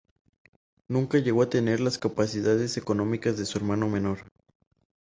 [0.87, 4.17] Nunca llegó a tener las capacidades económicas de su hermano menor.